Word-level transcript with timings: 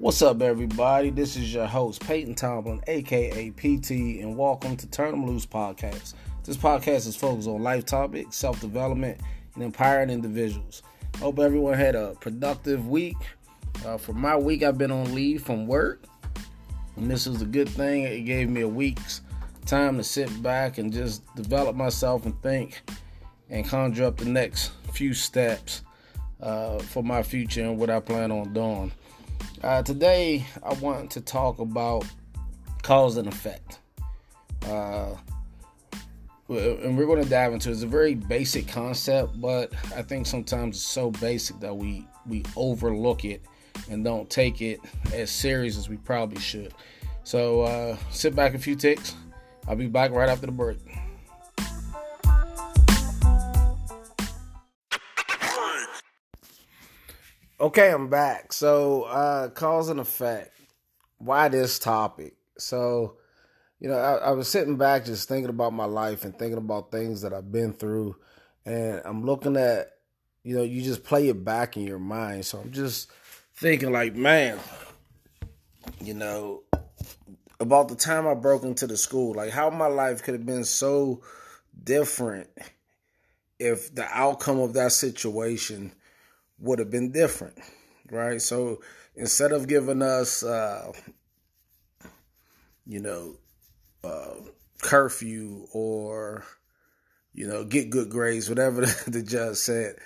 What's 0.00 0.22
up, 0.22 0.42
everybody? 0.42 1.10
This 1.10 1.34
is 1.34 1.52
your 1.52 1.66
host, 1.66 2.06
Peyton 2.06 2.36
Tomlin, 2.36 2.80
aka 2.86 3.50
PT, 3.50 4.20
and 4.20 4.36
welcome 4.36 4.76
to 4.76 4.86
Turn 4.86 5.12
'em 5.12 5.26
Loose 5.26 5.44
podcast. 5.44 6.14
This 6.44 6.56
podcast 6.56 7.08
is 7.08 7.16
focused 7.16 7.48
on 7.48 7.64
life 7.64 7.84
topics, 7.84 8.36
self 8.36 8.60
development, 8.60 9.20
and 9.56 9.64
empowering 9.64 10.08
individuals. 10.10 10.84
Hope 11.18 11.40
everyone 11.40 11.74
had 11.74 11.96
a 11.96 12.14
productive 12.20 12.86
week. 12.86 13.16
Uh, 13.84 13.98
for 13.98 14.12
my 14.12 14.36
week, 14.36 14.62
I've 14.62 14.78
been 14.78 14.92
on 14.92 15.16
leave 15.16 15.42
from 15.42 15.66
work, 15.66 16.04
and 16.94 17.10
this 17.10 17.26
is 17.26 17.42
a 17.42 17.46
good 17.46 17.68
thing. 17.68 18.04
It 18.04 18.20
gave 18.20 18.48
me 18.48 18.60
a 18.60 18.68
week's 18.68 19.22
time 19.66 19.96
to 19.96 20.04
sit 20.04 20.44
back 20.44 20.78
and 20.78 20.92
just 20.92 21.24
develop 21.34 21.74
myself 21.74 22.24
and 22.24 22.40
think 22.40 22.88
and 23.50 23.66
conjure 23.66 24.04
up 24.04 24.18
the 24.18 24.26
next 24.26 24.70
few 24.92 25.12
steps 25.12 25.82
uh, 26.40 26.78
for 26.78 27.02
my 27.02 27.24
future 27.24 27.64
and 27.64 27.76
what 27.78 27.90
I 27.90 27.98
plan 27.98 28.30
on 28.30 28.52
doing. 28.52 28.92
Uh, 29.62 29.82
today, 29.82 30.46
I 30.62 30.74
want 30.74 31.10
to 31.12 31.20
talk 31.20 31.58
about 31.58 32.04
cause 32.82 33.16
and 33.16 33.28
effect. 33.28 33.80
Uh, 34.66 35.14
and 36.48 36.96
we're 36.96 37.06
going 37.06 37.22
to 37.22 37.28
dive 37.28 37.52
into 37.52 37.68
it. 37.68 37.72
It's 37.72 37.82
a 37.82 37.86
very 37.86 38.14
basic 38.14 38.68
concept, 38.68 39.40
but 39.40 39.72
I 39.94 40.02
think 40.02 40.26
sometimes 40.26 40.76
it's 40.76 40.86
so 40.86 41.10
basic 41.10 41.60
that 41.60 41.76
we 41.76 42.06
we 42.26 42.44
overlook 42.56 43.24
it 43.24 43.42
and 43.90 44.04
don't 44.04 44.28
take 44.28 44.62
it 44.62 44.80
as 45.12 45.30
serious 45.30 45.76
as 45.76 45.88
we 45.88 45.96
probably 45.96 46.40
should. 46.40 46.72
So 47.24 47.62
uh, 47.62 47.96
sit 48.10 48.34
back 48.34 48.54
a 48.54 48.58
few 48.58 48.74
ticks. 48.74 49.14
I'll 49.66 49.76
be 49.76 49.86
back 49.86 50.12
right 50.12 50.28
after 50.28 50.46
the 50.46 50.52
break. 50.52 50.78
Okay, 57.60 57.90
I'm 57.90 58.08
back. 58.08 58.52
So, 58.52 59.02
uh, 59.02 59.48
cause 59.48 59.88
and 59.88 59.98
effect. 59.98 60.54
Why 61.18 61.48
this 61.48 61.80
topic? 61.80 62.34
So, 62.56 63.16
you 63.80 63.88
know, 63.88 63.96
I, 63.96 64.28
I, 64.28 64.30
was 64.30 64.46
sitting 64.46 64.76
back 64.76 65.04
just 65.04 65.28
thinking 65.28 65.50
about 65.50 65.72
my 65.72 65.84
life 65.84 66.24
and 66.24 66.38
thinking 66.38 66.58
about 66.58 66.92
things 66.92 67.22
that 67.22 67.32
I've 67.32 67.50
been 67.50 67.72
through. 67.72 68.14
And 68.64 69.02
I'm 69.04 69.26
looking 69.26 69.56
at, 69.56 69.88
you 70.44 70.56
know, 70.56 70.62
you 70.62 70.82
just 70.82 71.02
play 71.02 71.28
it 71.28 71.44
back 71.44 71.76
in 71.76 71.82
your 71.82 71.98
mind. 71.98 72.46
So 72.46 72.58
I'm 72.58 72.70
just 72.70 73.10
thinking, 73.56 73.90
like, 73.90 74.14
man, 74.14 74.60
you 76.00 76.14
know, 76.14 76.62
about 77.58 77.88
the 77.88 77.96
time 77.96 78.28
I 78.28 78.34
broke 78.34 78.62
into 78.62 78.86
the 78.86 78.96
school, 78.96 79.34
like 79.34 79.50
how 79.50 79.68
my 79.70 79.88
life 79.88 80.22
could 80.22 80.34
have 80.34 80.46
been 80.46 80.64
so 80.64 81.22
different 81.82 82.48
if 83.58 83.92
the 83.92 84.06
outcome 84.16 84.60
of 84.60 84.74
that 84.74 84.92
situation 84.92 85.92
would 86.58 86.78
have 86.78 86.90
been 86.90 87.12
different, 87.12 87.58
right? 88.10 88.40
So 88.40 88.80
instead 89.14 89.52
of 89.52 89.68
giving 89.68 90.02
us, 90.02 90.42
uh, 90.42 90.92
you 92.86 93.00
know, 93.00 93.36
uh, 94.04 94.34
curfew 94.82 95.66
or, 95.72 96.44
you 97.32 97.46
know, 97.46 97.64
get 97.64 97.90
good 97.90 98.10
grades, 98.10 98.48
whatever 98.48 98.80
the 99.06 99.22
judge 99.22 99.56
said, 99.56 99.96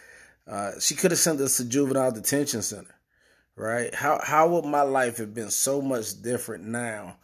uh, 0.46 0.72
she 0.80 0.94
could 0.94 1.12
have 1.12 1.20
sent 1.20 1.40
us 1.40 1.56
to 1.56 1.64
juvenile 1.64 2.10
detention 2.10 2.62
center, 2.62 2.94
right? 3.56 3.94
How 3.94 4.20
how 4.22 4.48
would 4.48 4.64
my 4.64 4.82
life 4.82 5.18
have 5.18 5.32
been 5.34 5.50
so 5.50 5.80
much 5.80 6.20
different 6.20 6.64
now 6.64 7.16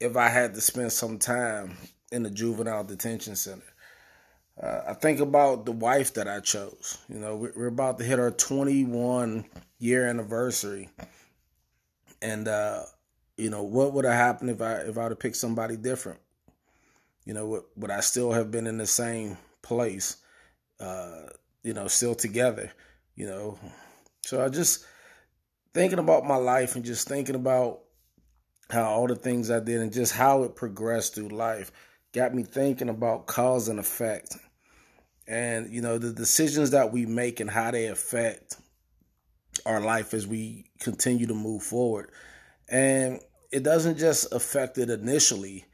if 0.00 0.16
I 0.16 0.28
had 0.28 0.54
to 0.54 0.60
spend 0.60 0.92
some 0.92 1.18
time 1.18 1.76
in 2.10 2.22
the 2.22 2.30
juvenile 2.30 2.84
detention 2.84 3.36
center? 3.36 3.67
Uh, 4.60 4.82
I 4.88 4.94
think 4.94 5.20
about 5.20 5.66
the 5.66 5.72
wife 5.72 6.14
that 6.14 6.26
I 6.26 6.40
chose. 6.40 6.98
You 7.08 7.18
know, 7.18 7.36
we're 7.36 7.68
about 7.68 7.98
to 7.98 8.04
hit 8.04 8.18
our 8.18 8.30
21 8.30 9.44
year 9.78 10.08
anniversary, 10.08 10.88
and 12.20 12.48
uh, 12.48 12.82
you 13.36 13.50
know, 13.50 13.62
what 13.62 13.92
would 13.92 14.04
have 14.04 14.14
happened 14.14 14.50
if 14.50 14.60
I 14.60 14.74
if 14.78 14.98
I 14.98 15.04
would 15.04 15.12
have 15.12 15.20
picked 15.20 15.36
somebody 15.36 15.76
different? 15.76 16.18
You 17.24 17.34
know, 17.34 17.46
would, 17.46 17.62
would 17.76 17.90
I 17.90 18.00
still 18.00 18.32
have 18.32 18.50
been 18.50 18.66
in 18.66 18.78
the 18.78 18.86
same 18.86 19.38
place? 19.62 20.16
Uh, 20.80 21.28
you 21.62 21.74
know, 21.74 21.86
still 21.86 22.14
together. 22.14 22.72
You 23.14 23.26
know, 23.26 23.58
so 24.22 24.44
I 24.44 24.48
just 24.48 24.84
thinking 25.72 25.98
about 26.00 26.24
my 26.24 26.36
life 26.36 26.74
and 26.74 26.84
just 26.84 27.06
thinking 27.06 27.34
about 27.36 27.80
how 28.70 28.84
all 28.84 29.06
the 29.06 29.16
things 29.16 29.50
I 29.50 29.60
did 29.60 29.80
and 29.80 29.92
just 29.92 30.12
how 30.12 30.42
it 30.42 30.56
progressed 30.56 31.14
through 31.14 31.28
life 31.28 31.70
got 32.12 32.34
me 32.34 32.42
thinking 32.42 32.88
about 32.88 33.26
cause 33.26 33.68
and 33.68 33.78
effect 33.78 34.36
and 35.28 35.72
you 35.72 35.80
know 35.80 35.98
the 35.98 36.12
decisions 36.12 36.70
that 36.70 36.92
we 36.92 37.06
make 37.06 37.38
and 37.38 37.50
how 37.50 37.70
they 37.70 37.86
affect 37.86 38.56
our 39.64 39.80
life 39.80 40.14
as 40.14 40.26
we 40.26 40.64
continue 40.80 41.26
to 41.26 41.34
move 41.34 41.62
forward. 41.62 42.10
And 42.68 43.20
it 43.52 43.62
doesn't 43.62 43.98
just 43.98 44.32
affect 44.32 44.78
it 44.78 44.90
initially 44.90 45.64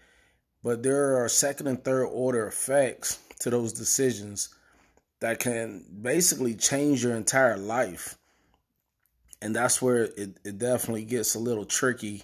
but 0.64 0.82
there 0.82 1.22
are 1.22 1.28
second 1.28 1.66
and 1.66 1.84
third 1.84 2.06
order 2.06 2.46
effects 2.46 3.18
to 3.40 3.50
those 3.50 3.74
decisions 3.74 4.48
that 5.20 5.38
can 5.38 5.84
basically 6.00 6.54
change 6.54 7.04
your 7.04 7.14
entire 7.14 7.58
life. 7.58 8.16
And 9.42 9.54
that's 9.54 9.82
where 9.82 10.04
it, 10.04 10.38
it 10.42 10.58
definitely 10.58 11.04
gets 11.04 11.34
a 11.34 11.38
little 11.38 11.66
tricky 11.66 12.22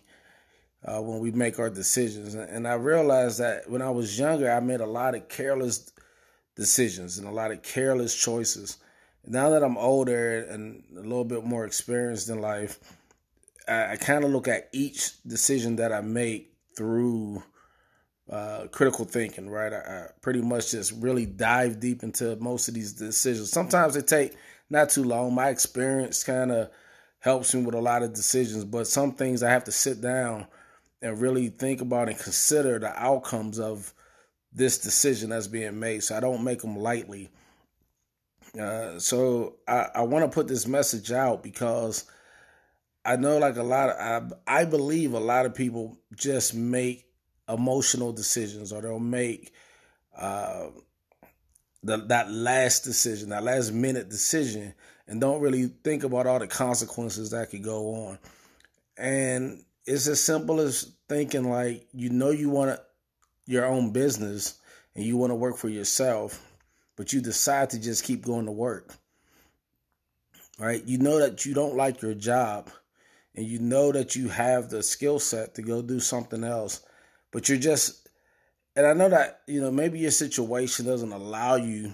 uh, 0.82 1.02
when 1.02 1.19
we 1.19 1.30
make 1.32 1.58
our 1.58 1.69
decisions. 1.69 2.34
And 2.34 2.66
i 2.66 2.72
realized 2.72 3.40
that 3.40 3.69
when 3.69 3.82
i 3.82 3.90
was 3.90 4.19
younger 4.19 4.50
i 4.50 4.58
made 4.60 4.80
a 4.80 4.86
lot 4.86 5.14
of 5.14 5.28
careless 5.28 5.92
decisions 6.60 7.16
and 7.16 7.26
a 7.26 7.31
lot 7.31 7.50
of 7.50 7.62
careless 7.62 8.15
choices. 8.15 8.76
Now 9.26 9.48
that 9.50 9.65
I'm 9.65 9.78
older 9.78 10.41
and 10.43 10.84
a 10.94 11.00
little 11.00 11.25
bit 11.25 11.43
more 11.43 11.65
experienced 11.65 12.28
in 12.28 12.43
life, 12.43 12.78
I, 13.66 13.93
I 13.93 13.97
kind 13.97 14.25
of 14.25 14.31
look 14.31 14.47
at 14.47 14.69
each 14.72 15.22
decision 15.22 15.76
that 15.76 15.91
I 15.91 16.03
make 16.03 16.53
through 16.76 17.43
uh, 18.31 18.66
critical 18.70 19.06
thinking, 19.06 19.49
right? 19.49 19.72
I, 19.72 19.76
I, 19.76 20.06
pretty 20.20 20.43
much 20.43 20.72
just 20.72 20.93
really 20.93 21.25
dive 21.25 21.81
deep 21.81 22.03
into 22.03 22.37
most 22.37 22.69
of 22.69 22.75
these 22.75 22.93
decisions. 22.93 23.50
Sometimes 23.50 23.94
they 23.94 24.03
take 24.03 24.37
not 24.69 24.91
too 24.91 25.04
long. 25.04 25.34
My 25.34 25.49
experience 25.49 26.22
kind 26.22 26.53
of 26.53 26.69
helps 27.20 27.54
me 27.54 27.65
with 27.65 27.75
a 27.75 27.81
lot 27.81 28.03
of 28.03 28.12
decisions, 28.12 28.66
but 28.66 28.87
some 28.87 29.12
things 29.12 29.43
I 29.43 29.50
have 29.50 29.65
to 29.65 29.72
sit 29.72 30.03
down 30.03 30.47
and 31.00 31.20
really 31.20 31.49
think 31.49 31.81
about 31.81 32.10
and 32.10 32.19
consider 32.19 32.78
the 32.78 32.93
outcomes 33.03 33.59
of 33.59 33.94
this 34.53 34.78
decision 34.78 35.31
that's 35.31 35.47
being 35.47 35.78
made. 35.78 36.03
So 36.03 36.16
I 36.16 36.21
don't 36.21 36.44
make 36.44 36.61
them 36.61 36.77
lightly. 36.77 37.31
Uh, 38.59 38.99
so 38.99 39.56
I, 39.69 39.88
I 39.97 40.03
want 40.03 40.25
to 40.25 40.34
put 40.34 40.49
this 40.49 40.66
message 40.66 41.12
out 41.12 41.43
because 41.43 42.05
I 43.05 43.16
know 43.16 43.38
like 43.38 43.56
a 43.56 43.62
lot 43.62 43.91
of 43.91 44.33
I, 44.47 44.61
I 44.61 44.65
believe 44.65 45.15
a 45.15 45.21
lot 45.21 45.47
of 45.47 45.55
people 45.55 45.99
just 46.15 46.55
make 46.55 47.06
emotional 47.49 48.12
decisions 48.12 48.72
or 48.72 48.83
they'll 48.83 48.99
make 48.99 49.53
uh, 50.16 50.69
the, 51.82 51.99
that 52.09 52.31
last 52.31 52.84
decision, 52.84 53.31
that 53.31 53.44
last 53.44 53.72
minute 53.72 54.09
decision, 54.09 54.75
and 55.06 55.21
don't 55.21 55.41
really 55.41 55.69
think 55.84 56.05
about 56.05 56.27
all 56.27 56.38
the 56.38 56.47
consequences 56.47 57.31
that 57.31 57.50
could 57.50 57.62
go 57.62 57.94
on. 57.94 58.19
And 58.97 59.65
it's 59.87 60.06
as 60.06 60.21
simple 60.21 60.61
as 60.61 60.93
thinking 61.09 61.50
like 61.50 61.87
you 61.93 62.11
know 62.11 62.31
you 62.31 62.50
want 62.50 62.71
to 62.71 62.82
your 63.46 63.66
own 63.66 63.90
business 63.92 64.60
and 64.94 65.04
you 65.04 65.16
want 65.16 65.30
to 65.30 65.36
work 65.36 65.56
for 65.56 65.68
yourself, 65.68 66.44
but 66.96 67.12
you 67.12 67.20
decide 67.20 67.70
to 67.70 67.80
just 67.80 68.04
keep 68.04 68.24
going 68.24 68.46
to 68.46 68.52
work, 68.52 68.94
right? 70.58 70.84
You 70.84 70.98
know 70.98 71.18
that 71.18 71.46
you 71.46 71.54
don't 71.54 71.76
like 71.76 72.02
your 72.02 72.14
job 72.14 72.70
and 73.34 73.46
you 73.46 73.58
know 73.58 73.92
that 73.92 74.16
you 74.16 74.28
have 74.28 74.70
the 74.70 74.82
skill 74.82 75.18
set 75.18 75.54
to 75.54 75.62
go 75.62 75.82
do 75.82 76.00
something 76.00 76.44
else, 76.44 76.80
but 77.30 77.48
you're 77.48 77.58
just, 77.58 78.08
and 78.76 78.86
I 78.86 78.92
know 78.92 79.08
that, 79.08 79.40
you 79.46 79.60
know, 79.60 79.70
maybe 79.70 79.98
your 79.98 80.10
situation 80.10 80.86
doesn't 80.86 81.12
allow 81.12 81.56
you 81.56 81.92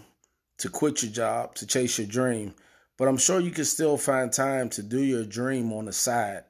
to 0.59 0.69
quit 0.69 1.03
your 1.03 1.13
job, 1.13 1.55
to 1.57 1.67
chase 1.67 1.99
your 1.99 2.07
dream, 2.07 2.55
but 2.97 3.09
I'm 3.09 3.19
sure 3.19 3.41
you 3.41 3.51
can 3.51 3.67
still 3.67 3.99
find 3.99 4.33
time 4.33 4.71
to 4.71 4.83
do 4.83 5.03
your 5.03 5.25
dream 5.25 5.73
on 5.73 5.85
the 5.85 5.93
side, 5.93 6.45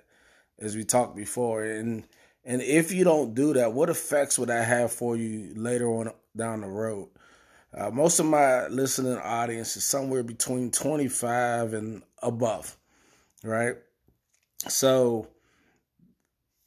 as 0.58 0.76
we 0.76 0.84
talked 0.84 1.16
before. 1.16 1.64
And 1.64 2.04
and 2.46 2.62
if 2.62 2.92
you 2.92 3.02
don't 3.02 3.34
do 3.34 3.54
that, 3.54 3.72
what 3.72 3.90
effects 3.90 4.38
would 4.38 4.48
that 4.48 4.68
have 4.68 4.92
for 4.92 5.16
you 5.16 5.52
later 5.56 5.88
on 5.88 6.12
down 6.36 6.60
the 6.60 6.68
road? 6.68 7.08
Uh, 7.76 7.90
most 7.90 8.20
of 8.20 8.26
my 8.26 8.68
listening 8.68 9.18
audience 9.18 9.76
is 9.76 9.84
somewhere 9.84 10.22
between 10.22 10.70
25 10.70 11.74
and 11.74 12.02
above, 12.22 12.76
right? 13.42 13.74
So 14.68 15.26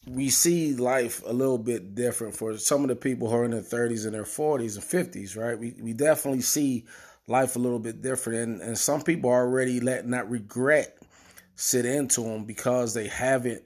we 0.05 0.29
see 0.29 0.75
life 0.75 1.23
a 1.25 1.31
little 1.31 1.57
bit 1.57 1.95
different 1.95 2.35
for 2.35 2.57
some 2.57 2.83
of 2.83 2.89
the 2.89 2.95
people 2.95 3.29
who 3.29 3.37
are 3.37 3.45
in 3.45 3.51
their 3.51 3.61
30s 3.61 4.05
and 4.05 4.13
their 4.13 4.23
40s 4.23 4.75
and 4.75 5.13
50s, 5.13 5.37
right? 5.37 5.57
We, 5.57 5.75
we 5.81 5.93
definitely 5.93 6.41
see 6.41 6.85
life 7.25 7.55
a 7.55 7.59
little 7.59 7.79
bit 7.79 8.01
different. 8.01 8.39
And, 8.39 8.61
and 8.61 8.77
some 8.77 9.01
people 9.01 9.29
are 9.29 9.45
already 9.45 9.79
letting 9.79 10.11
that 10.11 10.29
regret 10.29 10.97
sit 11.55 11.85
into 11.85 12.21
them 12.21 12.43
because 12.43 12.93
they 12.93 13.07
haven't 13.07 13.65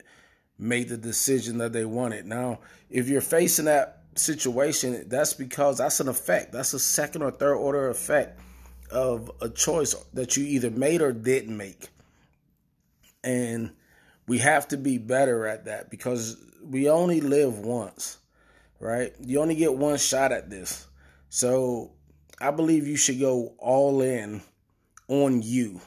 made 0.58 0.88
the 0.88 0.96
decision 0.96 1.58
that 1.58 1.72
they 1.72 1.84
wanted. 1.84 2.26
Now, 2.26 2.60
if 2.90 3.08
you're 3.08 3.20
facing 3.20 3.64
that 3.64 4.02
situation, 4.14 5.08
that's 5.08 5.34
because 5.34 5.78
that's 5.78 6.00
an 6.00 6.08
effect. 6.08 6.52
That's 6.52 6.74
a 6.74 6.78
second 6.78 7.22
or 7.22 7.30
third 7.30 7.56
order 7.56 7.88
effect 7.88 8.40
of 8.90 9.30
a 9.40 9.48
choice 9.48 9.94
that 10.12 10.36
you 10.36 10.44
either 10.44 10.70
made 10.70 11.02
or 11.02 11.12
didn't 11.12 11.56
make. 11.56 11.88
And 13.22 13.72
we 14.26 14.38
have 14.38 14.68
to 14.68 14.76
be 14.76 14.98
better 14.98 15.46
at 15.46 15.64
that 15.64 15.90
because 15.90 16.36
we 16.62 16.88
only 16.88 17.20
live 17.20 17.58
once, 17.58 18.18
right? 18.78 19.12
You 19.20 19.40
only 19.40 19.54
get 19.54 19.74
one 19.74 19.96
shot 19.96 20.32
at 20.32 20.50
this. 20.50 20.86
So 21.28 21.92
I 22.40 22.50
believe 22.50 22.86
you 22.86 22.96
should 22.96 23.20
go 23.20 23.54
all 23.58 24.02
in 24.02 24.42
on 25.08 25.42
you. 25.42 25.80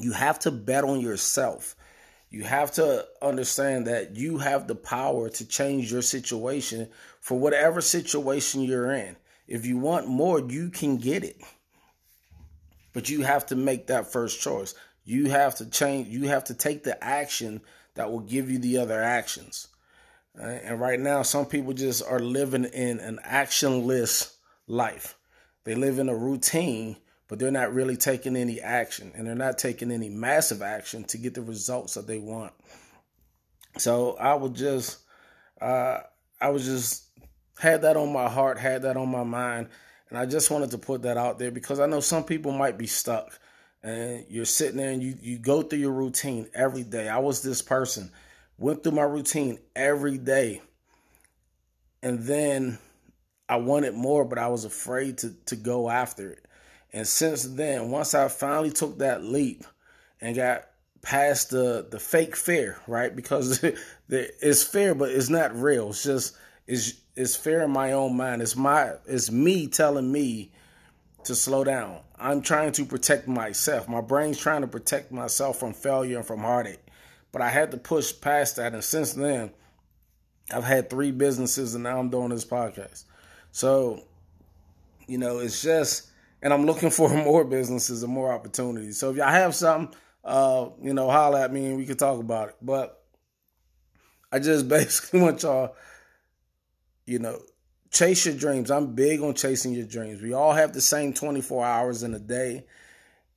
You 0.00 0.12
have 0.12 0.38
to 0.40 0.50
bet 0.50 0.84
on 0.84 1.00
yourself. 1.00 1.76
You 2.32 2.44
have 2.44 2.72
to 2.72 3.06
understand 3.20 3.86
that 3.88 4.16
you 4.16 4.38
have 4.38 4.66
the 4.66 4.74
power 4.74 5.28
to 5.28 5.46
change 5.46 5.92
your 5.92 6.00
situation 6.00 6.88
for 7.20 7.38
whatever 7.38 7.82
situation 7.82 8.62
you're 8.62 8.90
in. 8.90 9.16
If 9.46 9.66
you 9.66 9.76
want 9.76 10.08
more, 10.08 10.40
you 10.40 10.70
can 10.70 10.96
get 10.96 11.24
it. 11.24 11.36
But 12.94 13.10
you 13.10 13.20
have 13.20 13.44
to 13.46 13.54
make 13.54 13.88
that 13.88 14.10
first 14.10 14.40
choice. 14.40 14.74
You 15.04 15.28
have 15.28 15.56
to 15.56 15.68
change, 15.68 16.08
you 16.08 16.28
have 16.28 16.44
to 16.44 16.54
take 16.54 16.84
the 16.84 17.02
action 17.04 17.60
that 17.96 18.10
will 18.10 18.20
give 18.20 18.50
you 18.50 18.58
the 18.58 18.78
other 18.78 19.02
actions. 19.02 19.68
And 20.34 20.80
right 20.80 20.98
now, 20.98 21.20
some 21.20 21.44
people 21.44 21.74
just 21.74 22.02
are 22.02 22.18
living 22.18 22.64
in 22.64 22.98
an 23.00 23.18
actionless 23.26 24.34
life. 24.66 25.18
They 25.64 25.74
live 25.74 25.98
in 25.98 26.08
a 26.08 26.16
routine 26.16 26.96
but 27.32 27.38
they're 27.38 27.50
not 27.50 27.72
really 27.72 27.96
taking 27.96 28.36
any 28.36 28.60
action 28.60 29.10
and 29.14 29.26
they're 29.26 29.34
not 29.34 29.56
taking 29.56 29.90
any 29.90 30.10
massive 30.10 30.60
action 30.60 31.02
to 31.02 31.16
get 31.16 31.32
the 31.32 31.40
results 31.40 31.94
that 31.94 32.06
they 32.06 32.18
want. 32.18 32.52
So 33.78 34.18
I 34.18 34.34
would 34.34 34.54
just, 34.54 34.98
uh, 35.58 36.00
I 36.42 36.50
was 36.50 36.66
just 36.66 37.04
had 37.58 37.80
that 37.80 37.96
on 37.96 38.12
my 38.12 38.28
heart, 38.28 38.58
had 38.58 38.82
that 38.82 38.98
on 38.98 39.08
my 39.08 39.22
mind, 39.24 39.68
and 40.10 40.18
I 40.18 40.26
just 40.26 40.50
wanted 40.50 40.72
to 40.72 40.76
put 40.76 41.04
that 41.04 41.16
out 41.16 41.38
there 41.38 41.50
because 41.50 41.80
I 41.80 41.86
know 41.86 42.00
some 42.00 42.24
people 42.24 42.52
might 42.52 42.76
be 42.76 42.86
stuck 42.86 43.40
and 43.82 44.26
you're 44.28 44.44
sitting 44.44 44.76
there 44.76 44.90
and 44.90 45.02
you, 45.02 45.16
you 45.22 45.38
go 45.38 45.62
through 45.62 45.78
your 45.78 45.92
routine 45.92 46.50
every 46.52 46.82
day. 46.82 47.08
I 47.08 47.16
was 47.20 47.40
this 47.40 47.62
person, 47.62 48.10
went 48.58 48.82
through 48.82 48.92
my 48.92 49.04
routine 49.04 49.58
every 49.74 50.18
day. 50.18 50.60
And 52.02 52.18
then 52.24 52.76
I 53.48 53.56
wanted 53.56 53.94
more, 53.94 54.26
but 54.26 54.36
I 54.36 54.48
was 54.48 54.66
afraid 54.66 55.16
to, 55.18 55.32
to 55.46 55.56
go 55.56 55.88
after 55.88 56.32
it. 56.32 56.46
And 56.92 57.06
since 57.06 57.44
then, 57.44 57.90
once 57.90 58.14
I 58.14 58.28
finally 58.28 58.70
took 58.70 58.98
that 58.98 59.24
leap 59.24 59.64
and 60.20 60.36
got 60.36 60.68
past 61.00 61.50
the 61.50 61.86
the 61.90 61.98
fake 61.98 62.36
fear, 62.36 62.78
right? 62.86 63.14
Because 63.14 63.64
it's 64.08 64.62
fear, 64.62 64.94
but 64.94 65.10
it's 65.10 65.28
not 65.28 65.54
real. 65.54 65.90
It's 65.90 66.04
just 66.04 66.36
it's 66.66 66.94
it's 67.14 67.36
fear 67.36 67.62
in 67.62 67.70
my 67.70 67.92
own 67.92 68.16
mind. 68.16 68.42
It's 68.42 68.56
my 68.56 68.94
it's 69.06 69.30
me 69.30 69.66
telling 69.66 70.10
me 70.10 70.52
to 71.24 71.34
slow 71.34 71.64
down. 71.64 72.00
I'm 72.18 72.40
trying 72.42 72.72
to 72.72 72.84
protect 72.84 73.28
myself. 73.28 73.88
My 73.88 74.00
brain's 74.00 74.38
trying 74.38 74.62
to 74.62 74.68
protect 74.68 75.12
myself 75.12 75.58
from 75.58 75.72
failure 75.72 76.18
and 76.18 76.26
from 76.26 76.40
heartache. 76.40 76.84
But 77.32 77.42
I 77.42 77.48
had 77.48 77.70
to 77.70 77.78
push 77.78 78.12
past 78.20 78.56
that, 78.56 78.74
and 78.74 78.84
since 78.84 79.14
then, 79.14 79.50
I've 80.52 80.64
had 80.64 80.90
three 80.90 81.10
businesses, 81.10 81.74
and 81.74 81.84
now 81.84 81.98
I'm 81.98 82.10
doing 82.10 82.28
this 82.28 82.44
podcast. 82.44 83.04
So, 83.52 84.04
you 85.06 85.18
know, 85.18 85.38
it's 85.38 85.62
just 85.62 86.10
and 86.42 86.52
I'm 86.52 86.66
looking 86.66 86.90
for 86.90 87.08
more 87.24 87.44
businesses 87.44 88.02
and 88.02 88.12
more 88.12 88.32
opportunities. 88.32 88.98
So 88.98 89.10
if 89.10 89.16
y'all 89.16 89.28
have 89.28 89.54
something, 89.54 89.94
uh, 90.24 90.68
you 90.82 90.92
know, 90.92 91.10
holler 91.10 91.38
at 91.38 91.52
me 91.52 91.66
and 91.66 91.76
we 91.76 91.86
can 91.86 91.96
talk 91.96 92.20
about 92.20 92.50
it. 92.50 92.56
But 92.60 93.02
I 94.30 94.38
just 94.38 94.68
basically 94.68 95.20
want 95.20 95.42
y'all, 95.42 95.76
you 97.06 97.18
know, 97.18 97.40
chase 97.90 98.26
your 98.26 98.34
dreams. 98.34 98.70
I'm 98.70 98.94
big 98.94 99.20
on 99.20 99.34
chasing 99.34 99.72
your 99.72 99.86
dreams. 99.86 100.20
We 100.20 100.32
all 100.32 100.52
have 100.52 100.72
the 100.72 100.80
same 100.80 101.12
24 101.12 101.64
hours 101.64 102.02
in 102.02 102.14
a 102.14 102.18
day. 102.18 102.66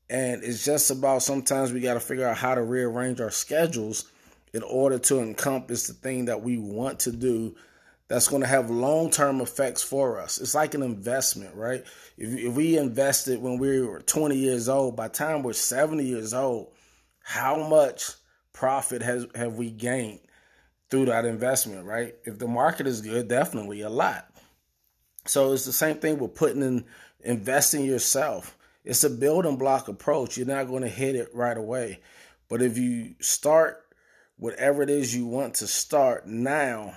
And 0.10 0.44
it's 0.44 0.64
just 0.64 0.92
about 0.92 1.24
sometimes 1.24 1.74
we 1.74 1.82
got 1.82 1.96
to 1.96 2.00
figure 2.00 2.28
out 2.28 2.38
how 2.38 2.56
to 2.56 2.62
rearrange 2.62 3.20
our 3.20 3.32
schedules 3.32 4.06
in 4.54 4.62
order 4.64 5.00
to 5.00 5.20
encompass 5.20 5.88
the 5.88 5.94
thing 5.94 6.26
that 6.26 6.42
we 6.42 6.58
want 6.58 7.00
to 7.00 7.12
do 7.12 7.56
that's 8.08 8.28
going 8.28 8.42
to 8.42 8.48
have 8.48 8.70
long 8.70 9.10
term 9.10 9.42
effects 9.42 9.82
for 9.82 10.20
us. 10.20 10.40
It's 10.40 10.56
like 10.56 10.74
an 10.74 10.84
investment, 10.84 11.56
right? 11.56 11.84
If, 12.18 12.38
if 12.38 12.54
we 12.54 12.78
invested 12.78 13.42
when 13.42 13.58
we 13.58 13.82
were 13.82 14.02
20 14.02 14.36
years 14.36 14.70
old, 14.70 14.96
by 14.96 15.08
time 15.08 15.44
we're 15.44 15.54
70 15.54 16.04
years 16.04 16.34
old, 16.34 16.72
how 17.24 17.68
much 17.68 18.12
profit 18.54 19.02
has 19.02 19.28
have 19.36 19.56
we 19.56 19.72
gained 19.72 20.20
through 20.90 21.06
that 21.06 21.26
investment, 21.26 21.86
right? 21.86 22.16
If 22.26 22.38
the 22.38 22.48
market 22.48 22.88
is 22.88 23.02
good, 23.02 23.28
definitely 23.28 23.82
a 23.82 23.90
lot. 23.90 24.30
So 25.26 25.54
it's 25.54 25.66
the 25.66 25.74
same 25.74 25.98
thing 25.98 26.20
with 26.20 26.36
putting 26.36 26.62
in 26.62 26.86
investing 27.22 27.84
yourself. 27.84 28.56
It's 28.84 29.04
a 29.04 29.10
building 29.10 29.58
block 29.58 29.88
approach. 29.88 30.38
You're 30.38 30.46
not 30.46 30.68
going 30.68 30.84
to 30.84 30.88
hit 30.88 31.16
it 31.16 31.30
right 31.34 31.58
away. 31.58 32.02
But 32.48 32.62
if 32.62 32.78
you 32.78 33.16
start 33.20 33.84
whatever 34.38 34.84
it 34.84 34.92
is 34.92 35.16
you 35.16 35.26
want 35.26 35.56
to 35.56 35.68
start 35.68 36.28
now, 36.28 36.96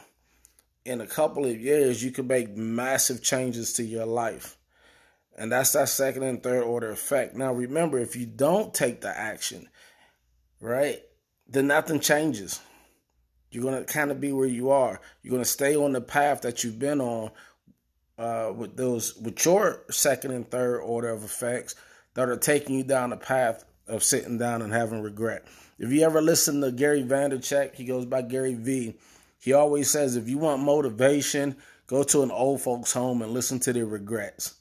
in 0.88 1.00
a 1.02 1.06
couple 1.06 1.44
of 1.44 1.60
years, 1.60 2.02
you 2.02 2.10
can 2.10 2.26
make 2.26 2.56
massive 2.56 3.22
changes 3.22 3.74
to 3.74 3.84
your 3.84 4.06
life. 4.06 4.56
And 5.36 5.52
that's 5.52 5.72
that 5.72 5.88
second 5.88 6.22
and 6.24 6.42
third 6.42 6.64
order 6.64 6.90
effect. 6.90 7.36
Now, 7.36 7.52
remember, 7.52 7.98
if 7.98 8.16
you 8.16 8.26
don't 8.26 8.74
take 8.74 9.02
the 9.02 9.16
action, 9.16 9.68
right, 10.60 11.00
then 11.46 11.68
nothing 11.68 12.00
changes. 12.00 12.60
You're 13.50 13.62
going 13.62 13.84
to 13.84 13.90
kind 13.90 14.10
of 14.10 14.20
be 14.20 14.32
where 14.32 14.48
you 14.48 14.70
are. 14.70 15.00
You're 15.22 15.30
going 15.30 15.44
to 15.44 15.48
stay 15.48 15.76
on 15.76 15.92
the 15.92 16.00
path 16.00 16.42
that 16.42 16.64
you've 16.64 16.78
been 16.78 17.00
on 17.00 17.30
uh, 18.18 18.52
with 18.54 18.76
those, 18.76 19.16
with 19.16 19.44
your 19.44 19.82
second 19.90 20.32
and 20.32 20.50
third 20.50 20.80
order 20.80 21.10
of 21.10 21.22
effects 21.22 21.74
that 22.14 22.28
are 22.28 22.36
taking 22.36 22.76
you 22.76 22.82
down 22.82 23.10
the 23.10 23.16
path 23.16 23.64
of 23.86 24.02
sitting 24.02 24.38
down 24.38 24.62
and 24.62 24.72
having 24.72 25.02
regret. 25.02 25.44
If 25.78 25.92
you 25.92 26.02
ever 26.02 26.20
listen 26.20 26.60
to 26.62 26.72
Gary 26.72 27.02
Vaynerchuk, 27.02 27.74
he 27.74 27.84
goes 27.84 28.06
by 28.06 28.22
Gary 28.22 28.54
V 28.54 28.96
he 29.38 29.52
always 29.52 29.90
says 29.90 30.16
if 30.16 30.28
you 30.28 30.38
want 30.38 30.62
motivation, 30.62 31.56
go 31.86 32.02
to 32.04 32.22
an 32.22 32.30
old 32.30 32.60
folks 32.60 32.92
home 32.92 33.22
and 33.22 33.32
listen 33.32 33.58
to 33.60 33.72
their 33.72 33.86
regrets. 33.86 34.54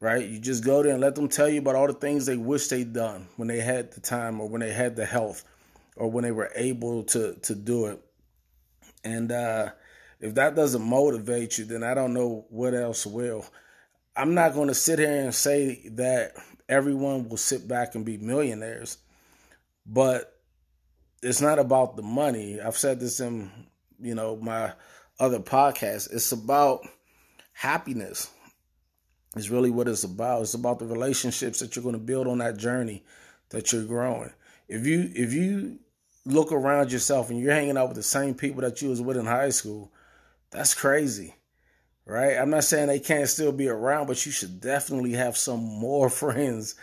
Right? 0.00 0.26
You 0.26 0.40
just 0.40 0.64
go 0.64 0.82
there 0.82 0.92
and 0.92 1.00
let 1.00 1.14
them 1.14 1.28
tell 1.28 1.48
you 1.48 1.60
about 1.60 1.76
all 1.76 1.86
the 1.86 1.92
things 1.92 2.26
they 2.26 2.36
wish 2.36 2.66
they'd 2.66 2.92
done 2.92 3.28
when 3.36 3.46
they 3.46 3.60
had 3.60 3.92
the 3.92 4.00
time 4.00 4.40
or 4.40 4.48
when 4.48 4.60
they 4.60 4.72
had 4.72 4.96
the 4.96 5.06
health 5.06 5.44
or 5.94 6.10
when 6.10 6.24
they 6.24 6.32
were 6.32 6.50
able 6.56 7.04
to 7.04 7.34
to 7.34 7.54
do 7.54 7.86
it. 7.86 8.00
And 9.04 9.30
uh, 9.30 9.70
if 10.20 10.34
that 10.34 10.54
doesn't 10.54 10.82
motivate 10.82 11.58
you, 11.58 11.64
then 11.64 11.82
I 11.82 11.94
don't 11.94 12.14
know 12.14 12.46
what 12.48 12.74
else 12.74 13.06
will. 13.06 13.44
I'm 14.16 14.34
not 14.34 14.54
going 14.54 14.68
to 14.68 14.74
sit 14.74 14.98
here 14.98 15.22
and 15.22 15.34
say 15.34 15.88
that 15.92 16.32
everyone 16.68 17.28
will 17.28 17.36
sit 17.36 17.66
back 17.66 17.94
and 17.94 18.04
be 18.04 18.18
millionaires, 18.18 18.98
but 19.86 20.40
it's 21.22 21.40
not 21.40 21.58
about 21.58 21.96
the 21.96 22.02
money. 22.02 22.60
I've 22.60 22.76
said 22.76 23.00
this 23.00 23.20
in 23.20 23.50
you 24.02 24.14
know, 24.14 24.36
my 24.36 24.72
other 25.18 25.40
podcast. 25.40 26.12
It's 26.12 26.32
about 26.32 26.86
happiness. 27.52 28.30
Is 29.34 29.50
really 29.50 29.70
what 29.70 29.88
it's 29.88 30.04
about. 30.04 30.42
It's 30.42 30.52
about 30.52 30.78
the 30.78 30.86
relationships 30.86 31.60
that 31.60 31.74
you're 31.74 31.82
going 31.82 31.94
to 31.94 31.98
build 31.98 32.26
on 32.26 32.38
that 32.38 32.58
journey 32.58 33.02
that 33.48 33.72
you're 33.72 33.84
growing. 33.84 34.30
If 34.68 34.86
you 34.86 35.10
if 35.14 35.32
you 35.32 35.78
look 36.26 36.52
around 36.52 36.92
yourself 36.92 37.30
and 37.30 37.38
you're 37.38 37.54
hanging 37.54 37.78
out 37.78 37.88
with 37.88 37.96
the 37.96 38.02
same 38.02 38.34
people 38.34 38.60
that 38.60 38.82
you 38.82 38.90
was 38.90 39.00
with 39.00 39.16
in 39.16 39.24
high 39.24 39.48
school, 39.48 39.90
that's 40.50 40.74
crazy. 40.74 41.34
Right? 42.04 42.36
I'm 42.36 42.50
not 42.50 42.64
saying 42.64 42.88
they 42.88 42.98
can't 42.98 43.28
still 43.28 43.52
be 43.52 43.68
around, 43.68 44.06
but 44.06 44.26
you 44.26 44.32
should 44.32 44.60
definitely 44.60 45.12
have 45.12 45.36
some 45.36 45.60
more 45.60 46.10
friends 46.10 46.74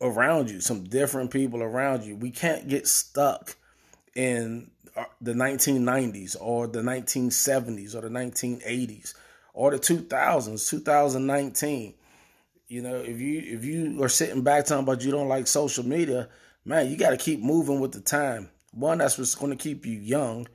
around 0.00 0.50
you, 0.50 0.60
some 0.60 0.84
different 0.84 1.30
people 1.30 1.62
around 1.62 2.04
you. 2.04 2.16
We 2.16 2.30
can't 2.30 2.68
get 2.68 2.86
stuck 2.86 3.56
in 4.14 4.70
Uh, 4.96 5.04
the 5.20 5.32
1990s 5.34 6.36
or 6.40 6.66
the 6.66 6.80
1970s 6.80 7.94
or 7.94 8.00
the 8.00 8.08
1980s 8.08 9.14
or 9.52 9.70
the 9.70 9.78
2000s 9.78 10.70
2019 10.70 11.94
you 12.68 12.82
know 12.82 12.96
if 12.96 13.20
you 13.20 13.42
if 13.44 13.64
you 13.64 14.02
are 14.02 14.08
sitting 14.08 14.42
back 14.42 14.64
talking 14.64 14.84
about 14.84 15.04
you 15.04 15.10
don't 15.10 15.28
like 15.28 15.46
social 15.46 15.84
media 15.84 16.28
man 16.66 16.90
you 16.90 16.96
got 16.96 17.10
to 17.10 17.16
keep 17.16 17.40
moving 17.40 17.80
with 17.80 17.92
the 17.92 18.00
time. 18.00 18.50
One 18.72 18.98
that's 18.98 19.16
what's 19.16 19.34
going 19.34 19.56
to 19.56 19.62
keep 19.62 19.86
you 19.86 19.98
young. 19.98 20.48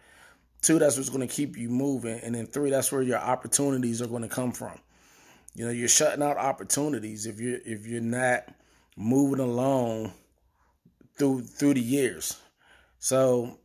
Two 0.61 0.77
that's 0.77 0.97
what's 0.97 1.09
going 1.09 1.27
to 1.27 1.33
keep 1.33 1.57
you 1.57 1.69
moving. 1.69 2.19
And 2.19 2.35
then 2.35 2.45
three 2.45 2.69
that's 2.69 2.91
where 2.91 3.01
your 3.01 3.17
opportunities 3.17 4.01
are 4.01 4.07
going 4.07 4.21
to 4.21 4.27
come 4.27 4.51
from. 4.51 4.77
You 5.55 5.65
know 5.65 5.71
you're 5.71 5.87
shutting 5.87 6.21
out 6.21 6.37
opportunities 6.37 7.25
if 7.25 7.39
you're 7.39 7.59
if 7.65 7.87
you're 7.87 8.01
not 8.01 8.43
moving 8.95 9.39
along 9.39 10.13
through 11.17 11.43
through 11.43 11.73
the 11.73 11.81
years. 11.81 12.37
So 12.99 13.57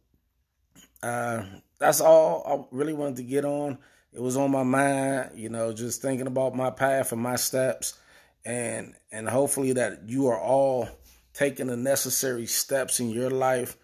uh, 1.02 1.42
that's 1.78 2.00
all 2.00 2.68
I 2.70 2.74
really 2.76 2.92
wanted 2.92 3.16
to 3.16 3.22
get 3.22 3.44
on. 3.44 3.78
It 4.12 4.22
was 4.22 4.36
on 4.36 4.50
my 4.50 4.62
mind, 4.62 5.32
you 5.34 5.48
know, 5.48 5.72
just 5.72 6.00
thinking 6.00 6.26
about 6.26 6.54
my 6.54 6.70
path 6.70 7.12
and 7.12 7.20
my 7.20 7.36
steps, 7.36 7.98
and 8.44 8.94
and 9.12 9.28
hopefully 9.28 9.72
that 9.74 10.08
you 10.08 10.28
are 10.28 10.40
all 10.40 10.88
taking 11.34 11.66
the 11.66 11.76
necessary 11.76 12.46
steps 12.46 12.98
in 12.98 13.10
your 13.10 13.30
life 13.30 13.76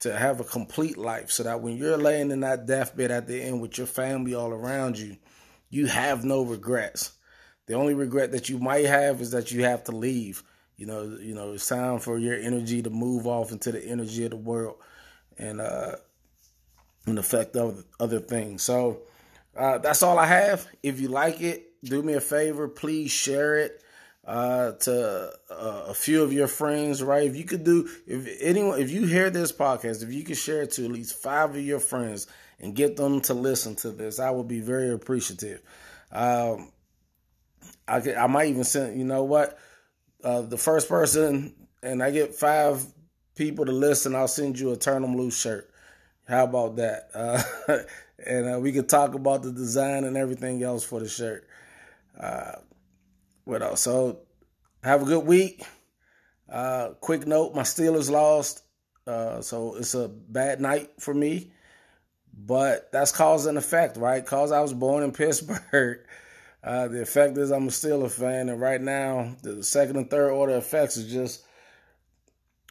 to 0.00 0.16
have 0.16 0.40
a 0.40 0.44
complete 0.44 0.96
life, 0.96 1.30
so 1.30 1.42
that 1.42 1.60
when 1.60 1.76
you're 1.76 1.98
laying 1.98 2.30
in 2.30 2.40
that 2.40 2.66
deathbed 2.66 3.10
at 3.10 3.26
the 3.26 3.42
end 3.42 3.60
with 3.60 3.76
your 3.76 3.86
family 3.86 4.34
all 4.34 4.50
around 4.50 4.98
you, 4.98 5.16
you 5.68 5.86
have 5.86 6.24
no 6.24 6.42
regrets. 6.42 7.12
The 7.66 7.74
only 7.74 7.94
regret 7.94 8.32
that 8.32 8.48
you 8.48 8.58
might 8.58 8.86
have 8.86 9.20
is 9.20 9.30
that 9.30 9.52
you 9.52 9.64
have 9.64 9.84
to 9.84 9.92
leave. 9.92 10.42
You 10.76 10.86
know, 10.86 11.18
you 11.20 11.34
know, 11.34 11.52
it's 11.52 11.68
time 11.68 11.98
for 11.98 12.18
your 12.18 12.34
energy 12.34 12.82
to 12.82 12.90
move 12.90 13.26
off 13.26 13.52
into 13.52 13.70
the 13.70 13.82
energy 13.82 14.24
of 14.24 14.30
the 14.30 14.36
world 14.36 14.76
and 15.38 15.60
uh, 15.60 15.96
and 17.06 17.18
affect 17.18 17.56
other 17.56 17.84
other 18.00 18.20
things. 18.20 18.62
So 18.62 19.02
uh, 19.56 19.78
that's 19.78 20.02
all 20.02 20.18
I 20.18 20.26
have. 20.26 20.66
If 20.82 21.00
you 21.00 21.08
like 21.08 21.40
it, 21.40 21.72
do 21.84 22.02
me 22.02 22.14
a 22.14 22.20
favor, 22.20 22.68
please 22.68 23.10
share 23.10 23.58
it 23.58 23.82
uh, 24.26 24.72
to 24.72 25.32
uh, 25.50 25.84
a 25.88 25.94
few 25.94 26.22
of 26.22 26.32
your 26.32 26.46
friends, 26.46 27.02
right? 27.02 27.28
If 27.28 27.36
you 27.36 27.44
could 27.44 27.64
do, 27.64 27.88
if 28.06 28.28
anyone, 28.40 28.80
if 28.80 28.90
you 28.90 29.04
hear 29.06 29.30
this 29.30 29.52
podcast, 29.52 30.02
if 30.02 30.12
you 30.12 30.24
could 30.24 30.36
share 30.36 30.62
it 30.62 30.72
to 30.72 30.84
at 30.84 30.90
least 30.90 31.22
five 31.22 31.50
of 31.50 31.60
your 31.60 31.80
friends 31.80 32.26
and 32.60 32.74
get 32.74 32.96
them 32.96 33.20
to 33.22 33.34
listen 33.34 33.74
to 33.76 33.90
this, 33.90 34.18
I 34.18 34.30
would 34.30 34.48
be 34.48 34.60
very 34.60 34.92
appreciative. 34.92 35.60
Um, 36.10 36.72
I 37.86 38.00
could, 38.00 38.14
I 38.14 38.26
might 38.26 38.48
even 38.48 38.64
send, 38.64 38.98
you 38.98 39.04
know 39.04 39.24
what, 39.24 39.58
uh, 40.22 40.42
the 40.42 40.56
first 40.56 40.88
person, 40.88 41.54
and 41.82 42.02
I 42.02 42.10
get 42.10 42.34
five 42.34 42.84
people 43.34 43.66
to 43.66 43.72
listen, 43.72 44.14
I'll 44.14 44.28
send 44.28 44.58
you 44.58 44.72
a 44.72 44.76
Turn 44.76 45.02
Them 45.02 45.16
Loose 45.16 45.38
shirt. 45.38 45.70
How 46.28 46.44
about 46.44 46.76
that? 46.76 47.10
Uh, 47.68 47.78
and 48.26 48.54
uh, 48.54 48.58
we 48.60 48.72
could 48.72 48.88
talk 48.88 49.14
about 49.14 49.42
the 49.42 49.52
design 49.52 50.04
and 50.04 50.16
everything 50.16 50.62
else 50.62 50.84
for 50.84 51.00
the 51.00 51.08
shirt. 51.08 51.46
Uh, 52.18 52.52
what 53.44 53.62
else? 53.62 53.80
So 53.80 54.20
have 54.82 55.02
a 55.02 55.04
good 55.04 55.26
week. 55.26 55.64
Uh, 56.48 56.90
quick 57.00 57.26
note: 57.26 57.54
my 57.54 57.62
Steelers 57.62 58.10
lost, 58.10 58.62
uh, 59.06 59.40
so 59.40 59.76
it's 59.76 59.94
a 59.94 60.08
bad 60.08 60.60
night 60.60 60.90
for 61.00 61.12
me. 61.12 61.52
But 62.36 62.90
that's 62.92 63.12
cause 63.12 63.46
and 63.46 63.58
effect, 63.58 63.96
right? 63.96 64.24
Cause 64.24 64.52
I 64.52 64.60
was 64.60 64.72
born 64.72 65.02
in 65.02 65.12
Pittsburgh. 65.12 66.00
Uh, 66.62 66.88
the 66.88 67.02
effect 67.02 67.36
is 67.36 67.50
I'm 67.50 67.66
a 67.66 67.70
Steelers 67.70 68.12
fan, 68.12 68.48
and 68.48 68.60
right 68.60 68.80
now 68.80 69.36
the 69.42 69.62
second 69.62 69.96
and 69.96 70.10
third 70.10 70.30
order 70.30 70.56
effects 70.56 70.96
is 70.96 71.12
just 71.12 71.44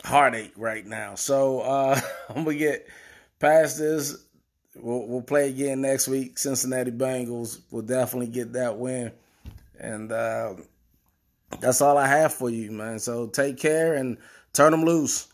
heartache 0.03 0.53
right 0.57 0.85
now. 0.85 1.15
So 1.15 1.61
uh, 1.61 1.99
I'm 2.29 2.43
gonna 2.43 2.57
get 2.57 2.87
past 3.43 3.77
this. 3.77 4.23
We'll, 4.75 5.05
we'll 5.05 5.21
play 5.21 5.49
again 5.49 5.81
next 5.81 6.07
week. 6.07 6.37
Cincinnati 6.37 6.91
Bengals 6.91 7.59
will 7.71 7.81
definitely 7.81 8.27
get 8.27 8.53
that 8.53 8.77
win. 8.77 9.11
And 9.79 10.11
uh, 10.11 10.55
that's 11.59 11.81
all 11.81 11.97
I 11.97 12.07
have 12.07 12.33
for 12.33 12.49
you, 12.49 12.71
man. 12.71 12.99
So 12.99 13.27
take 13.27 13.57
care 13.57 13.95
and 13.95 14.17
turn 14.53 14.71
them 14.71 14.85
loose. 14.85 15.27